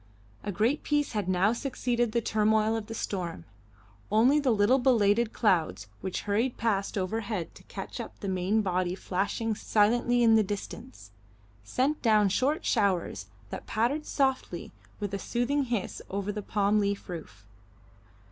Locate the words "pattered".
13.67-14.07